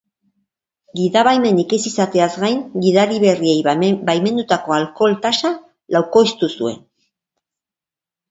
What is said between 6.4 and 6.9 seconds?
zuen.